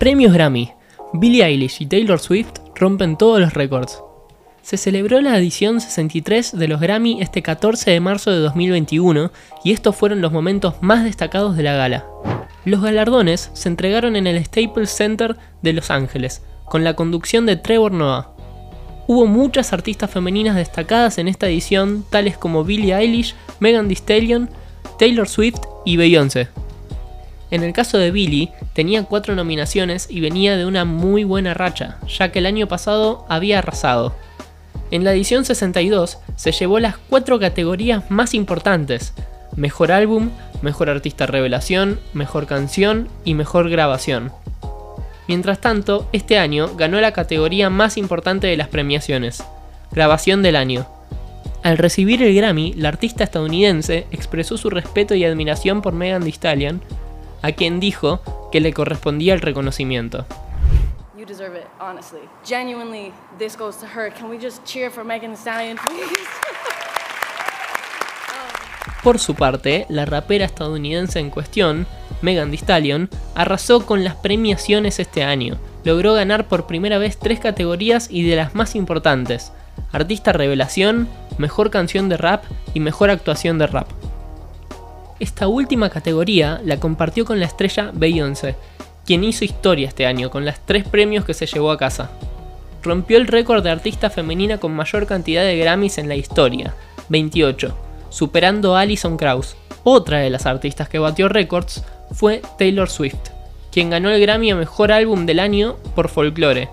[0.00, 0.72] Premios Grammy.
[1.12, 4.02] Billie Eilish y Taylor Swift rompen todos los récords.
[4.62, 9.30] Se celebró la edición 63 de los Grammy este 14 de marzo de 2021
[9.62, 12.06] y estos fueron los momentos más destacados de la gala.
[12.64, 17.56] Los galardones se entregaron en el Staples Center de Los Ángeles, con la conducción de
[17.56, 18.34] Trevor Noah.
[19.06, 24.48] Hubo muchas artistas femeninas destacadas en esta edición, tales como Billie Eilish, Megan Thee Stallion,
[24.98, 26.48] Taylor Swift y Beyoncé.
[27.50, 31.98] En el caso de Billy, tenía cuatro nominaciones y venía de una muy buena racha,
[32.06, 34.14] ya que el año pasado había arrasado.
[34.90, 39.12] En la edición 62 se llevó las cuatro categorías más importantes,
[39.56, 40.30] Mejor Álbum,
[40.62, 44.32] Mejor Artista Revelación, Mejor Canción y Mejor Grabación.
[45.28, 49.44] Mientras tanto, este año ganó la categoría más importante de las premiaciones,
[49.92, 50.86] Grabación del Año.
[51.62, 56.32] Al recibir el Grammy, la artista estadounidense expresó su respeto y admiración por Megan Thee
[56.32, 56.80] Stallion,
[57.42, 58.20] a quien dijo
[58.52, 60.26] que le correspondía el reconocimiento.
[61.16, 62.20] You deserve it, honestly.
[62.46, 64.10] Genuinely, this goes to her.
[64.10, 66.06] Can we just cheer for Megan Thee Stallion, please?
[69.02, 71.86] Por su parte, la rapera estadounidense en cuestión,
[72.20, 75.56] Megan Thee Stallion, arrasó con las premiaciones este año.
[75.84, 79.52] Logró ganar por primera vez tres categorías y de las más importantes:
[79.90, 82.44] Artista Revelación, Mejor Canción de Rap
[82.74, 83.88] y Mejor Actuación de Rap.
[85.20, 88.56] Esta última categoría la compartió con la estrella Beyoncé,
[89.04, 92.10] quien hizo historia este año con las tres premios que se llevó a casa.
[92.82, 96.74] Rompió el récord de artista femenina con mayor cantidad de Grammys en la historia,
[97.10, 97.76] 28,
[98.08, 99.56] superando a Alison Krauss.
[99.84, 103.28] Otra de las artistas que batió récords fue Taylor Swift,
[103.70, 106.70] quien ganó el Grammy a Mejor Álbum del Año por Folklore,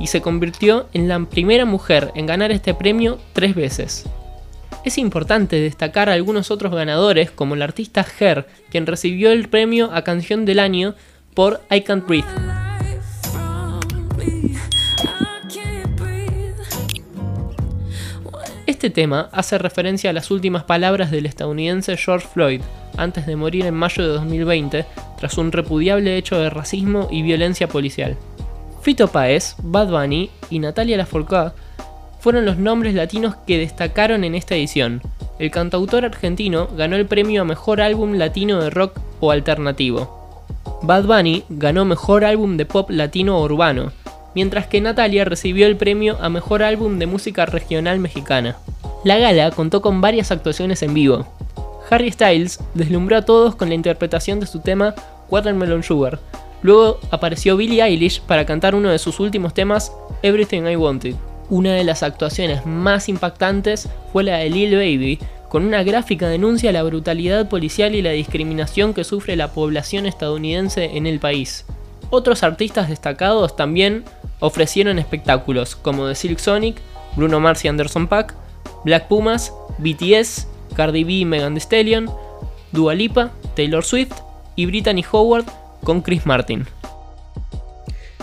[0.00, 4.04] y se convirtió en la primera mujer en ganar este premio tres veces.
[4.84, 9.90] Es importante destacar a algunos otros ganadores, como el artista Her, quien recibió el premio
[9.94, 10.94] a Canción del Año
[11.32, 12.26] por I Can't Breathe.
[18.66, 22.60] Este tema hace referencia a las últimas palabras del estadounidense George Floyd,
[22.98, 24.84] antes de morir en mayo de 2020,
[25.18, 28.18] tras un repudiable hecho de racismo y violencia policial.
[28.82, 31.52] Fito Páez, Bad Bunny y Natalia Lafourcade
[32.24, 35.02] fueron los nombres latinos que destacaron en esta edición.
[35.38, 40.40] El cantautor argentino ganó el premio a Mejor Álbum Latino de Rock o Alternativo.
[40.80, 43.92] Bad Bunny ganó Mejor Álbum de Pop Latino o Urbano,
[44.34, 48.56] mientras que Natalia recibió el premio a Mejor Álbum de Música Regional Mexicana.
[49.04, 51.26] La gala contó con varias actuaciones en vivo.
[51.90, 54.94] Harry Styles deslumbró a todos con la interpretación de su tema
[55.28, 56.18] Watermelon Sugar.
[56.62, 59.92] Luego apareció Billie Eilish para cantar uno de sus últimos temas,
[60.22, 61.16] Everything I Wanted.
[61.50, 65.18] Una de las actuaciones más impactantes fue la de Lil Baby,
[65.48, 70.96] con una gráfica denuncia la brutalidad policial y la discriminación que sufre la población estadounidense
[70.96, 71.64] en el país.
[72.10, 74.04] Otros artistas destacados también
[74.40, 76.76] ofrecieron espectáculos como The Silk Sonic,
[77.16, 78.34] Bruno Mars y Anderson Paak,
[78.84, 82.10] Black Pumas, BTS, Cardi B y Megan Thee Stallion,
[82.72, 84.12] Dua Lipa, Taylor Swift
[84.56, 85.44] y Brittany Howard
[85.84, 86.66] con Chris Martin.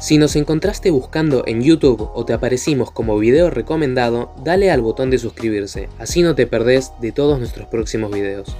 [0.00, 5.10] Si nos encontraste buscando en YouTube o te aparecimos como video recomendado, dale al botón
[5.10, 8.56] de suscribirse, así no te perdés de todos nuestros próximos videos.